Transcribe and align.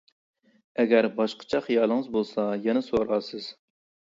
ئەگەر 0.83 1.07
باشقىچە 1.19 1.61
خىيالىڭىز 1.67 2.09
بولسا 2.17 2.47
يەنە 2.67 2.85
سورارسىز! 2.89 3.53